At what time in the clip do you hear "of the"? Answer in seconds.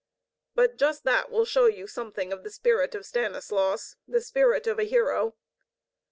2.33-2.49